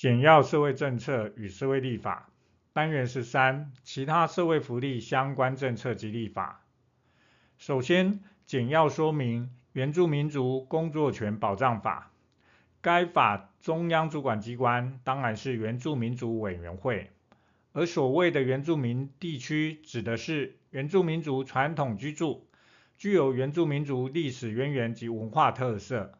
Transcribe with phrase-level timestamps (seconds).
[0.00, 2.30] 简要社会政策与社会立法
[2.72, 6.64] 单元十三，其他社会福利相关政策及立法。
[7.58, 12.10] 首先，简要说明原住民族工作权保障法。
[12.80, 17.10] 该法中央主管机关当然是原住民族委员会，
[17.72, 22.48] 而所谓的原住民地区，指的是原住民族传统居住，
[22.96, 26.18] 具有原住民族历史渊源及文化特色。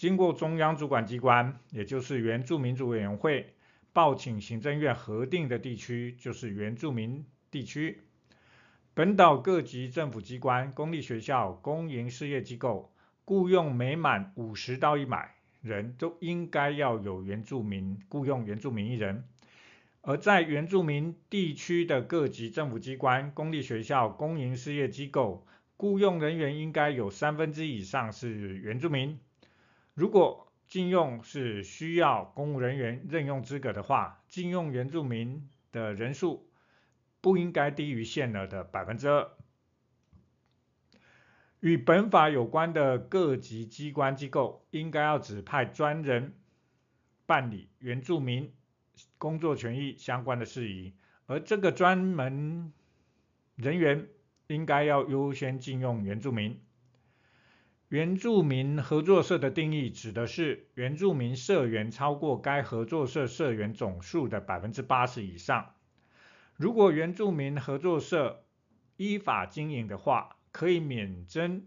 [0.00, 3.52] 经过中央主管机关，也就是原住民族委员会
[3.92, 8.00] 报请行政院核定的地区，就是原住民地区。
[8.94, 12.90] 本岛各级政府机关、公立学校、公营事业机构
[13.26, 19.24] 雇佣每满五十到一百人都应该要有原住民雇佣原住民一人。
[20.00, 25.46] 而在原住民地区的各级政府机关、公立学校、公营事业机构
[25.76, 29.18] 雇佣人员应该有三分之以上是原住民。
[30.00, 36.48] 如果禁用是需要公务人员任用资格的话，禁用原住民的人数
[37.20, 39.30] 不应该低于限额的百分之二。
[41.60, 46.32] 与本法有关的各级机关机构，应该要指派专人
[47.26, 48.54] 办理原住民
[49.18, 50.94] 工作权益相关的事宜，
[51.26, 52.72] 而这个专门
[53.54, 54.08] 人员
[54.46, 56.58] 应该要优先禁用原住民。
[57.90, 65.74] 原住民合作社的定义指的是原住民社员超过该合作社社员总数的百分之八十以上。
[66.54, 68.44] 如果原住民合作社
[68.96, 71.66] 依法经营的话，可以免征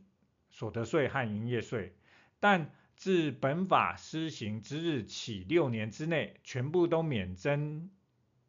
[0.50, 1.94] 所得税和营业税，
[2.40, 7.90] 但自本法施行之日起六年之内，全部都免征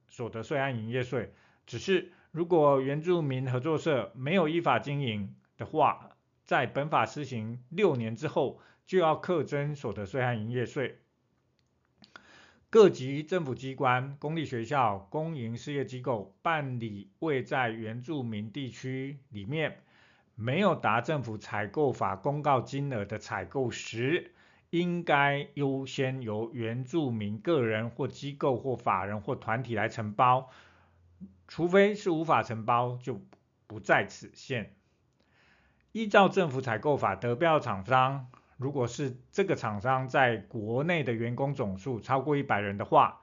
[0.06, 1.34] 所得税和营业税。
[1.66, 6.13] 只是如果原住民合作社没有依法经营的话，
[6.44, 10.98] 在本法施行六年之后，就要课征所得税和营业税。
[12.68, 19.78] 各级政府机关、公立学校、公营事业机构办理未在原住民地区里面
[20.34, 24.32] 没有达政府采购法公告金额的采购时，
[24.70, 30.50] 应该优先由原住民个人或机构或法人或团体来承包，
[31.46, 33.20] 除非是无法承包，就
[33.68, 34.74] 不在此限。
[35.94, 43.20] 依照政府采购法得标厂商，如果是这个厂商在国内的员工总数超过一百人的话，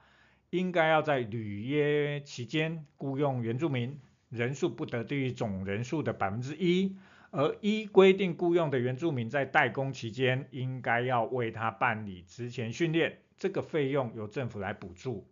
[0.48, 4.00] 应该要在履约期间雇佣原住民，
[4.30, 6.96] 人数不得低于总人数的百分之一。
[7.30, 15.28] 而依规定雇佣的原住民在代工期间，应该要为他办理职前训练，这个费用由政府来补助。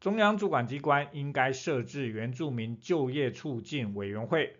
[0.00, 4.56] 中央主管机关应该设置原住民就业促进委员会。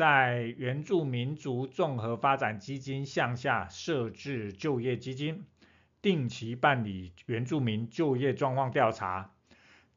[0.00, 5.44] 在原住民族综合发展基金项下设置就业基金，
[6.00, 9.34] 定期办理原住民就业状况调查。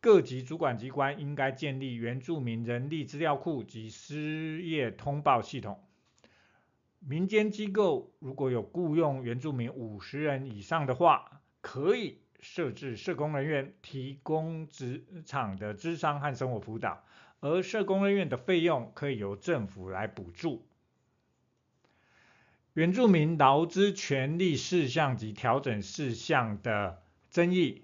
[0.01, 5.81] 各级主管机关应该建立原住民人力资料库及失业通报系统。
[6.99, 17.01] 民间机构如果有雇佣原住民五十人以上的话，可以设置社工人员，提供职场的咨商和生活辅导。
[17.43, 20.65] 而社工人员的费用可以由政府来补助。
[22.71, 27.83] 原住民劳资权利事项及调整事项的争议，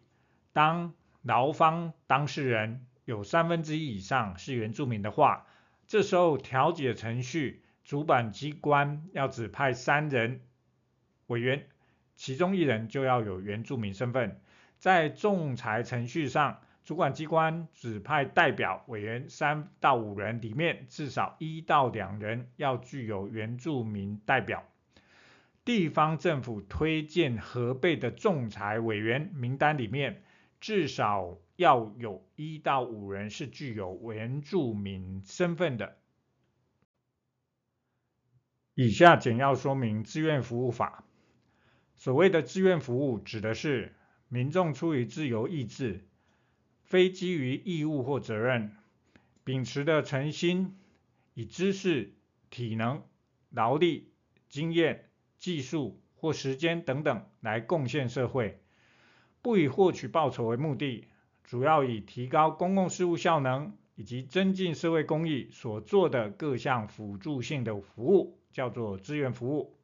[0.54, 0.94] 当
[1.24, 5.46] 劳方当事人有三分之一以上是原住民的话，
[5.88, 10.40] 这时候调解程序主管机关要指派三人
[11.28, 11.68] 委员，
[12.16, 14.40] 其中一人就要有原住民身份，
[14.78, 16.62] 在仲裁程序上。
[16.84, 24.64] 主管机关指派代表委员三到五人里面，至少一到两人要具有原住民代表。
[25.64, 30.24] 地方政府推荐核备的仲裁委员名单里面，
[30.60, 35.96] 至少要有一到五人是具有原住民身份的。
[38.74, 41.04] 以下简要说明志愿服务法。
[41.98, 43.94] 所谓的志愿服务，指的是
[44.28, 46.09] 民众出于自由意志。
[46.90, 48.76] 非基于义务或责任，
[49.44, 50.76] 秉持的诚心，
[51.36, 52.16] 以知识、
[52.50, 53.04] 体能、
[53.52, 54.12] 劳力、
[54.50, 58.60] 经验、技术或时间等等来贡献社会，
[59.44, 61.06] 不以获取报酬为目的，
[61.44, 69.79] 主要以提高公共事务效能以及增进社会公益所做的各项辅助性的服务，叫做志愿服务。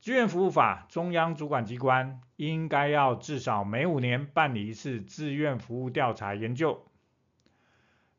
[0.00, 6.86] 志愿服务法，中央主管机关应该要至少每五年办理一次志愿服务调查研究。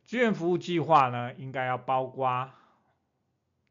[0.04, 2.52] 志愿服务计划呢，应该要包括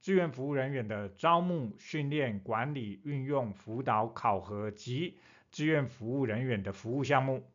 [0.01, 5.17] 志愿服务人员的招募、训练、管理、运用、辅导、考核及
[5.53, 7.49] 志愿服务人员的服务项目。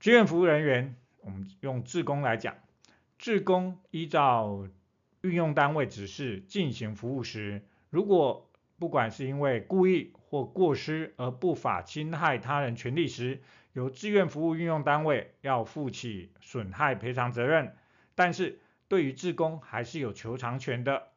[0.00, 2.54] 志愿服务人员，我们用志工来讲，
[3.18, 4.66] 志工依照
[5.20, 13.42] 运用单位指示进行服务时，如果不管是因为故意或过失而不法侵害他人权利时，
[13.72, 17.74] 由志愿服务运用单位要负起损害赔偿责任。
[18.14, 21.08] 但是对于志工还是有求偿权的。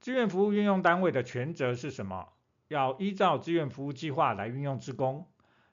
[0.00, 2.28] 志愿服务运用单位的权责是什么？
[2.68, 5.28] 要依照志愿服务计划来运用志工，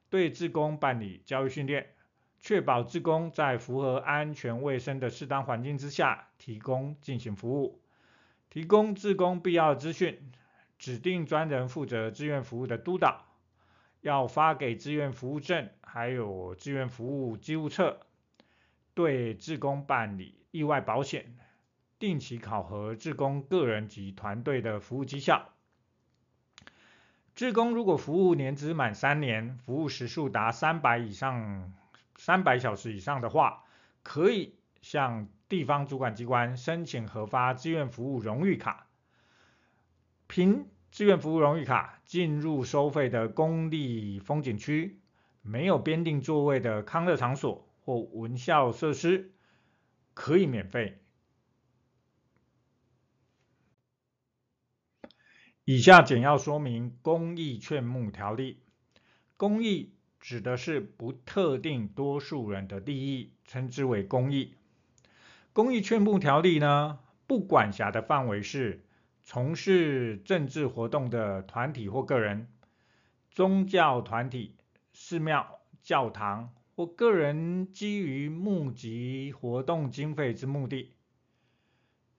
[0.09, 1.93] 对志工办理教育训练，
[2.39, 7.82] 确保志工在符合安全卫生的适当环境之下提供进行服务。
[8.53, 10.31] 提供志工必要资讯，
[10.77, 13.25] 指定专人负责志愿服务的督导，
[14.01, 18.01] 要发给志愿服务证，还有志愿服务记录册，
[18.93, 21.35] 对志工办理意外保险，
[21.97, 25.49] 定期考核志工个人及团队的服务绩效。
[27.33, 31.73] 志工如果服务年资满三年，服务时数达三百以上、
[32.17, 33.63] 三百小时以上的话，
[34.03, 34.53] 可以
[34.83, 38.87] 向地方主管机关申请核发志愿服务荣誉卡，
[40.25, 44.99] 凭志愿服务荣誉卡进入收费的公立风景区、
[45.43, 49.31] 没有编定座位的康乐场所或文教设施，
[50.15, 50.97] 可以免费。
[55.65, 58.63] 以下简要说明公益劝募条例。
[59.37, 64.55] 公益指的是不特定多数人的利益，称之为公益。
[65.53, 66.97] 公益劝募条例呢，
[67.27, 68.83] 不管辖的范围是
[69.23, 72.47] 从事政治活动的团体或个人、
[73.29, 74.55] 宗教团体、
[74.93, 80.91] 寺庙、教堂或个人基于募集活动经费之目的，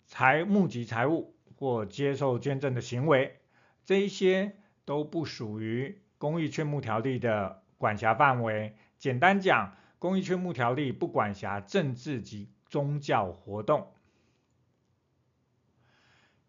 [0.06, 3.40] 财募集财物或接受捐赠的行为，
[3.84, 4.54] 这一些
[4.84, 8.76] 都不属于公益劝募条例的管辖范围。
[8.96, 13.92] 简单讲，公益劝募条例不管辖政治及宗教活动，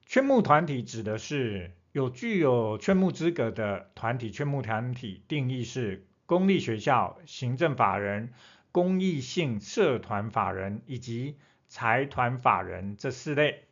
[0.08, 4.32] 劝募团体指的是有具有劝募资格的团体。
[4.32, 8.34] 劝募团体定义是公立学校、行政法人、
[8.72, 11.38] 公益性社团法人以及
[11.68, 13.68] 财团法人这四类。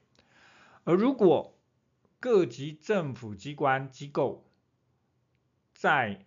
[0.83, 1.57] 而如果
[2.19, 4.47] 各级政府机关机构
[5.73, 6.23] 在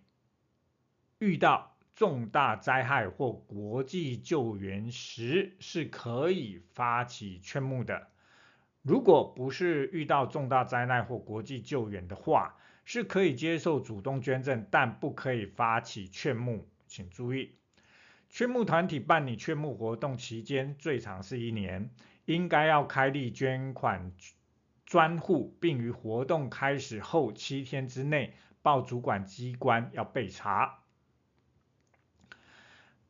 [1.19, 8.09] 遇到重大灾害或国际救援时是可以发起劝募的。
[8.83, 12.55] 如果不是遇到重大灾难或国际救援的话，
[12.85, 16.69] 是可以接受主动捐赠，但不可以发起劝募。
[16.85, 17.55] 请注意，
[18.29, 21.89] 劝募团体办理劝募活动期间最长是一年，
[22.25, 24.13] 应该要开立捐款
[24.85, 30.83] 专户，并于活动开始后七天之内报主管机关要备查。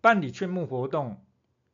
[0.08, 1.22] 办理劝募活动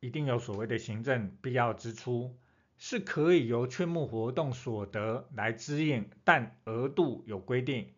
[0.00, 2.36] 一定有所谓的行政必要支出，
[2.76, 7.92] 是可以由劝募活动所得来支应，但额度有规定。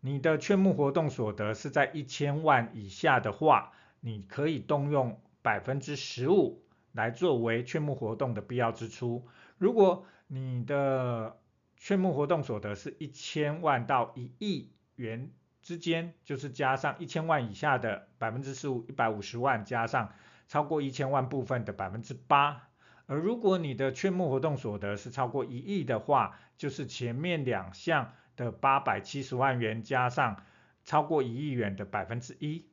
[0.00, 9.26] 你的劝募活动所得是在一千万以下的话，你可以动用百分之十五来作为劝募活动的必要支出。
[9.58, 11.36] 如果你的
[11.76, 15.32] 劝募活动所得是一千万到一亿元。
[15.62, 20.12] 之间就是加上一千万以下的百分之十五，一百五十万加上
[20.48, 22.68] 超过一千万部分的百分之八。
[23.06, 30.42] 而如果你的券募活动所得是超过一亿的话，就是前面两项的八百七十万元加上
[30.84, 32.66] 超过一亿元的百分之一。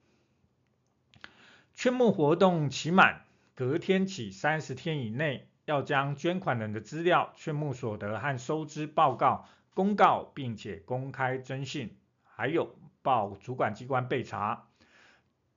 [1.73, 3.21] 券募活动期满
[3.53, 11.97] 隔天起三十天以内，要将捐款人的资料、券募所得和收支报告公告，并且公开征信。
[12.37, 14.67] 还有报主管机关备查，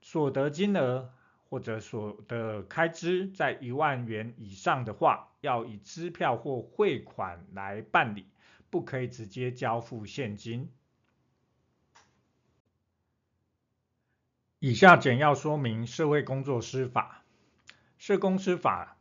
[0.01, 1.13] 所得金额
[1.51, 8.25] 或者所得开支在一万元以上的话，要以支票或汇款来办理，
[8.71, 10.71] 不可以直接交付现金。
[14.59, 17.23] 以下简要说明社会工作师法。
[17.99, 18.97] 社工师法，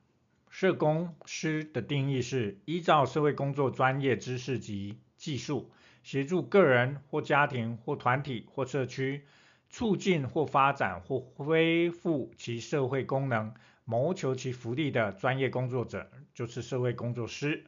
[0.50, 5.72] 社工师的定义是依照社会工作专业知识及技术。
[6.04, 9.26] 协助个人或家庭或团体或社区
[9.70, 13.54] 促进或发展或恢复其社会功能，
[13.86, 17.66] 谋求其福利的专业工作者，就是社会工作师。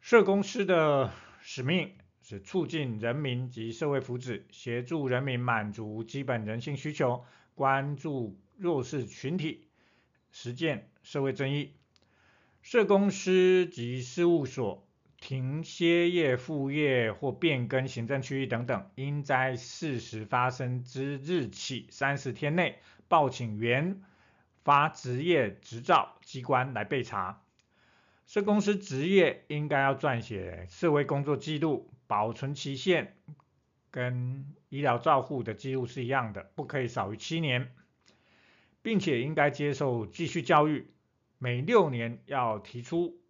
[0.00, 7.24] 社工师的使命是促进人民及社会福祉，协助人民满足基本人性需求，
[7.54, 9.66] 关注弱势群体，
[10.30, 11.72] 实践社会正义。
[12.60, 14.86] 社工师及事务所。
[15.22, 24.02] 停歇业、副业或变更行政区域等等，应在事实发生之日起三十天内报请原
[24.64, 27.40] 发执业执照机关来备查。
[28.26, 33.16] 社公司职业应该要撰写社会工作记录，保存期限
[33.92, 37.72] 跟医疗照护的记录是一样的，不可以少于七年，
[38.82, 40.88] 并且应该接受继续教育，
[41.38, 43.21] 每六年要提出。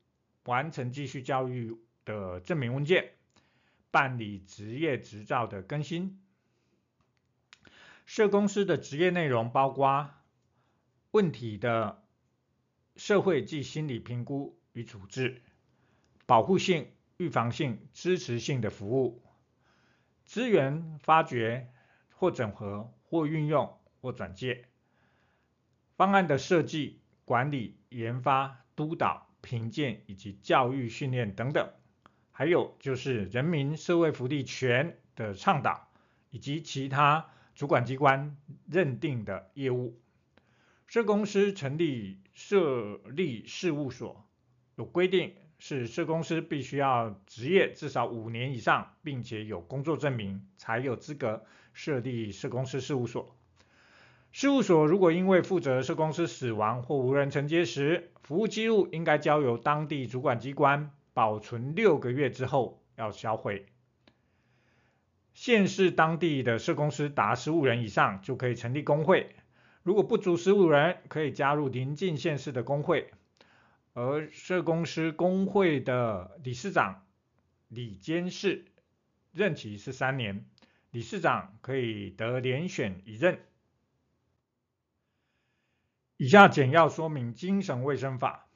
[0.45, 3.13] 完成继续教育的证明文件，
[3.91, 6.21] 办理执业执照的更新。
[8.07, 10.11] 社工师的职业内容包括
[11.13, 12.03] 问题的
[12.97, 15.43] 社会及心理评估与处置、
[16.27, 19.23] 保护性、预防性、支持性的服务、
[20.25, 21.73] 资源发掘
[22.17, 24.67] 或整合或运用或转介、
[25.97, 29.32] 方案的设计、管理、研发、督导。
[29.43, 31.69] 评鉴以及教育训练等等，
[32.31, 35.89] 还有就是人民社会福利权的倡导，
[36.31, 40.01] 以及其他主管机关认定的业务。
[40.87, 44.27] 社公司成立设立事务所，
[44.77, 53.37] 有规定是社公司必须要执业至少五年以上，并且有工作证明，才有资格设立社公司事务所。
[54.33, 63.67] 事务所如果因为负责社工师死亡或无人承接时，服务记录应该交由当地主管机关保存六个月之后要销毁。
[65.35, 69.35] 县市当地的社工师达十五人以上就可以成立工会，
[69.83, 73.11] 如果不足十五人，可以加入邻近县市的工会。
[73.93, 77.05] 而社工师工会的理事长、
[77.69, 78.65] 理监事
[79.31, 80.47] 任期是三年，
[80.91, 83.39] 理事长可以得连选一任。
[86.23, 88.47] 以下简要说明精神卫生法。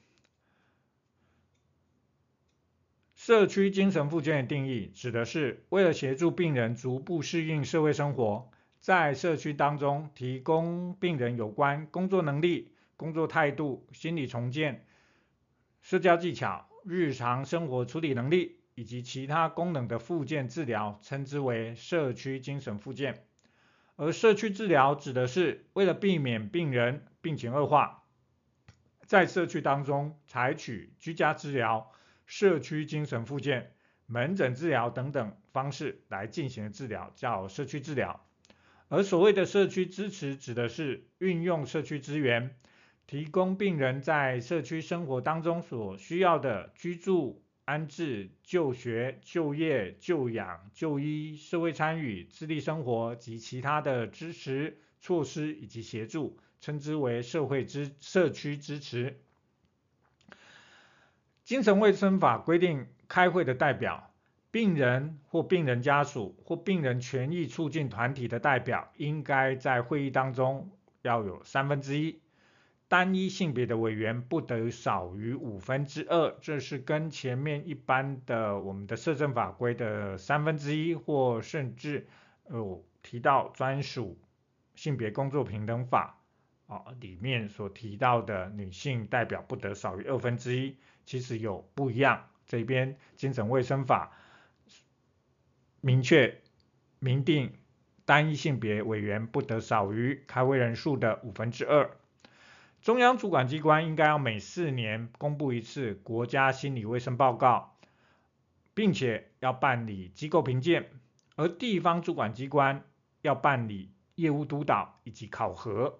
[3.16, 14.86] 社区精神复健的定义，指的是为了协助病人逐步适应社会生活，在社区当中提供病人有关工作能力、工作态度、心理重建、
[15.82, 23.25] 社交技巧、日常生活处理能力以及其他功能的复健治疗，称之为社区精神复健。
[23.96, 28.04] 而社区治疗指的是为了避免病人病情恶化，
[29.06, 31.90] 在社区当中采取居家治疗、
[32.26, 33.72] 社区精神复健、
[34.04, 38.20] 门诊治疗等等方式来进行治疗，叫社区治疗。
[38.88, 42.54] 而所谓的社区支持，指的是运用社区资源，
[43.06, 47.42] 提供病人在社区生活当中所需要的居住。
[47.66, 59.18] 安置、就学、就业、就养、就医、社会参与、自立生活及其他的支持措施以及协助，称之为社会支社区支持。
[61.42, 64.12] 精神卫生法规定，开会的代表、
[64.52, 70.70] 病人或病人家属或病人权益促进团体的代表，应该在会议当中
[71.02, 72.20] 要有三分之一。
[72.88, 82.06] 单一性别的委员不得少于五分之二，这是跟前面一般的我们的社政法规的三分之一，或甚至
[82.48, 84.16] 有提到专属
[84.76, 86.22] 性别工作平等法
[86.68, 92.28] 啊里面所提到的女性代表不得少于二分之一，其实有不一样。
[92.46, 94.12] 这边精神卫生法
[95.80, 96.40] 明确
[97.00, 97.52] 明定
[98.04, 101.90] 单一性别委员不得少于开会人数的五分之二。
[102.86, 107.76] 中央主管机关应该要每四年公布一次国家心理卫生报告，
[108.74, 110.88] 并且要办理机构评鉴，
[111.34, 112.84] 而地方主管机关
[113.22, 115.98] 要办理业务督导以及考核。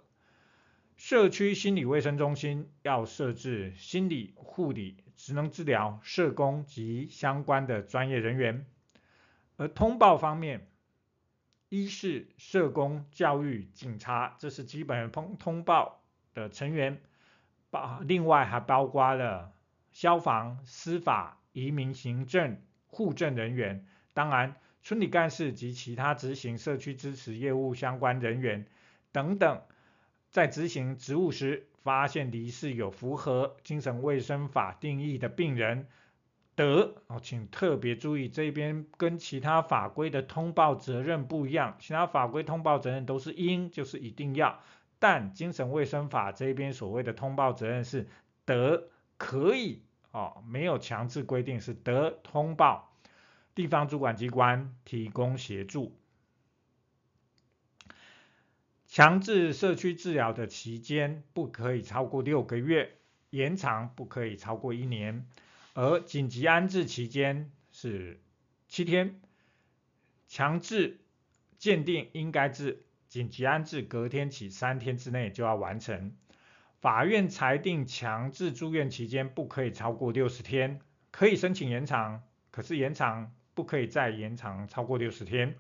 [0.95, 8.64] 社区心理卫生中心要设置心理护理、职能治疗、社工及相关的专业人员。
[9.57, 10.69] 而通报方面，
[11.69, 16.05] 一是社工、教育、警察，这是基本通通报。
[16.37, 17.00] 的成员，
[17.71, 19.52] 包另外还包括了
[19.90, 28.66] 消防、司法、移民、行政、户政人员，当然村里干事及其他执行社区支持业务相关人员
[29.11, 29.62] 等等，
[30.31, 35.88] 在执行职务时发现离世有符合精神卫生法定义的病人，
[36.55, 44.61] 得哦，请特别注意这边跟其他法规的通报责任不一样，其他法规通报责任都是应，就是一定要。
[44.98, 48.06] 但精神卫生法这边所谓的通报责任是
[48.44, 48.88] 得
[49.18, 52.96] 可以哦，没有强制规定，是得通报，
[53.54, 55.94] 地方主管机关提供协助。
[58.86, 62.96] 强制社区治疗的期间不可以超过六个月，
[63.30, 65.26] 延长不可以超过一年。
[65.74, 68.18] 而紧急安置期间是
[68.68, 69.20] 七天，
[70.26, 71.00] 强制
[71.58, 72.86] 鉴定应该是
[73.16, 76.12] 紧急安置隔天起三天之内就要完成。
[76.82, 80.80] 法院裁定强制住院期间不可以超过六十天，
[81.11, 85.54] 可以申请延长，可是延长不可以再延长超过六十天。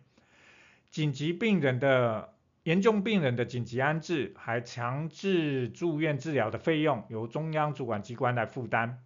[0.90, 2.34] 紧急病人的
[2.64, 9.02] 严重病人的紧急安置，还强制住院治疗的费用由中央主管机关来负担。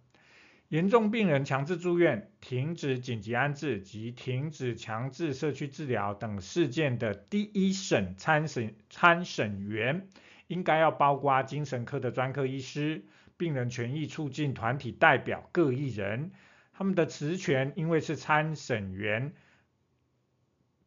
[0.71, 10.07] 严重病人强制住院、停止紧急安置及停止强制社区治疗等事件的第一审参审参审员，
[10.47, 13.03] 应该要包括精神科的专科医师、
[13.35, 16.31] 病人权益促进团体代表各一人。
[16.71, 19.33] 他们的职权因为是参审员，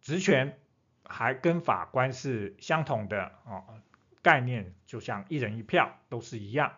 [0.00, 0.56] 职权
[1.04, 3.62] 还跟法官是相同的哦，
[4.22, 6.72] 概念就像一人一票，都是一样。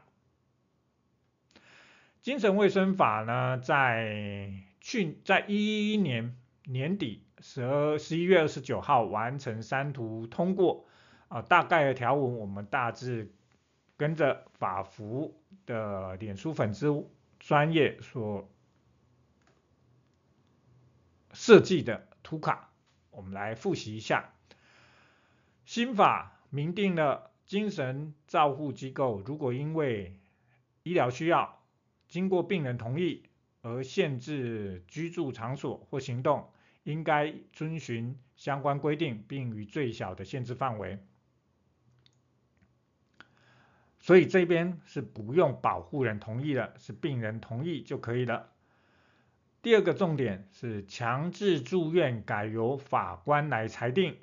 [2.26, 10.86] 精神卫生法呢，在去在一一年年底十二十一月二十九号完成三读通过，
[11.28, 13.32] 啊，大概的条文我们大致
[13.96, 18.50] 跟着法服的脸书粉丝专业所
[21.32, 22.70] 设计的图卡，
[23.12, 24.32] 我们来复习一下。
[25.64, 30.18] 新法明定了精神照护机构如果因为
[30.82, 31.55] 医疗需要，
[32.08, 33.22] 经过病人同意
[33.62, 36.48] 而限制居住场所或行动，
[36.84, 40.98] 应该遵循相关规定，并于最小的限制范围。
[43.98, 48.52] 所以这边是不用保护人同意的，是病人同意就可以了。
[49.62, 54.16] 第二个重点是强制住院改由法官来裁定，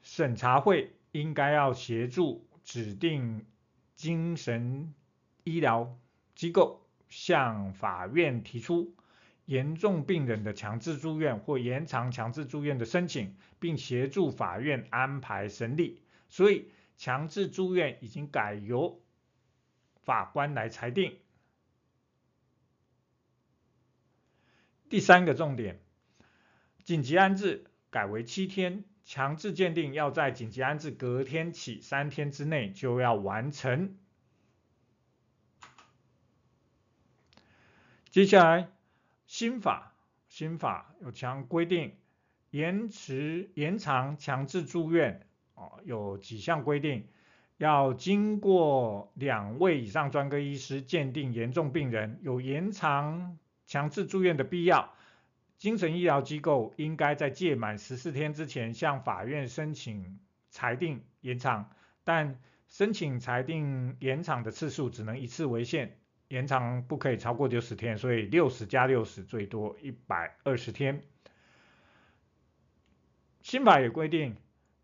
[0.00, 3.44] 审查会应该要协助指定
[3.96, 4.94] 精神
[5.42, 5.98] 医疗。
[6.36, 8.94] 机构向法院提出
[9.46, 16.02] 严重病人的强制住院或延长强制住院的申请，并协助法院安排审理。
[16.28, 19.00] 所以，强制住院已经改由
[20.04, 21.16] 法官来裁定。
[24.88, 25.80] 第三个重点，
[26.84, 33.96] 紧急安置改为七天，强制鉴定要在紧急安置隔天起三天之内就要完成。
[38.16, 38.70] 接下来，
[39.26, 39.94] 新法
[40.26, 41.92] 新法有强规定，
[42.48, 47.06] 延迟延长强制住院哦，有几项规定，
[47.58, 54.94] 要经过两位以上专科医师鉴定严重病人有延长强制住院的必要，
[55.58, 61.70] 精神医疗机构应该在届满十四天之前向法院申请裁定延长，
[62.02, 65.98] 但申请裁定延长的次数只能一次为限。
[66.28, 71.02] 延长不可以超过六十天，所以六十加六十最多一百二十天。
[73.42, 74.36] 新法也规定，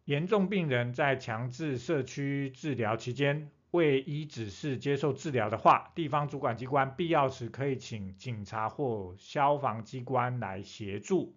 [0.04, 11.34] 严重病人在强制社区治疗期间未依指示接受治疗的话，地方主管机关必要时可以请警察或消防机关来协助。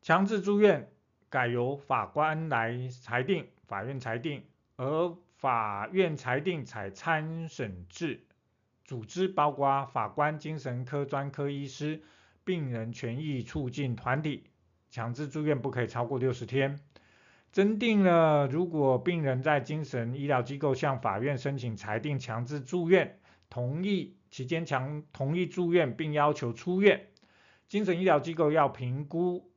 [0.00, 0.90] 强制住院
[1.28, 4.42] 改由法官来裁定，法院裁定，
[4.76, 8.26] 而法院裁定采参审制，
[8.84, 12.02] 组织包括法官、精神科专科医师、
[12.44, 14.44] 病人权益促进团体。
[14.90, 16.78] 强制住院不可以超过六十天。
[17.52, 27.06] 增订了，如果病人在精神医疗机构向法院申请裁定强制住院，同意期间强同意住院并要求出院，
[27.66, 29.50] 精神医疗机构要评估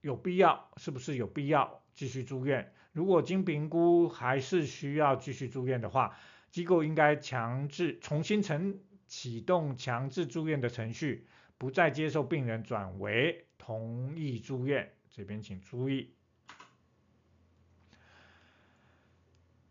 [0.00, 2.72] 有必要，是不是有必要继续住院。
[3.00, 6.14] 如果经评估还是需要继续住院的话，
[6.50, 14.92] 机构应该强制重新承启动强制住院的程序，不再接受病人转为同意住院。
[15.08, 16.12] 这边请注意，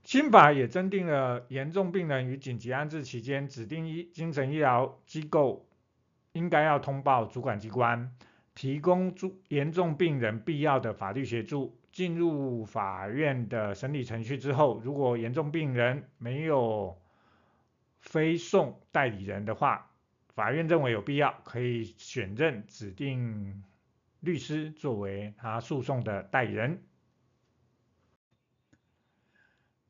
[0.04, 5.70] 新法也增订了严重病人与紧急安置期间，指定医精神医疗机构
[6.32, 8.12] 应该要通报主管机关，
[8.56, 11.79] 提供住严重病人必要的法律协助。
[12.00, 16.98] 进入法院的审理程序之后，如果严重病人没有
[18.00, 19.92] 非送代理人的话，
[20.30, 23.66] 法院认为有必要，可以选任指定
[24.22, 26.82] 律师作为他诉讼的代理人。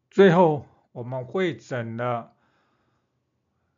[0.10, 2.34] 最后，我们会整了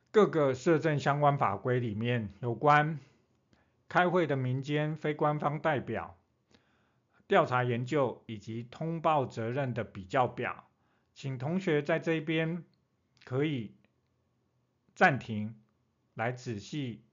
[0.10, 2.98] 各个社政相关法规里面有关
[3.90, 6.16] 开会的民间非官方代表。
[7.32, 10.68] 调查研究以及通报责任的比较表，
[11.14, 12.66] 请同学在这边
[13.24, 13.74] 可以
[14.96, 15.56] 暂停
[16.14, 17.06] 来仔细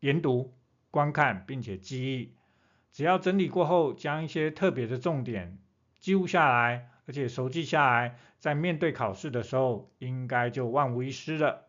[0.00, 0.52] 研读、
[0.90, 2.34] 观看，并且记忆。
[2.92, 5.56] 只要整理过后，将一些特别的重点
[5.98, 11.67] 记录下来，而且熟记下来，在面对考试的时候，应该就万无一失了。